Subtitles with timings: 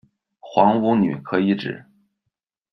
[0.39, 1.85] 皇五女可以指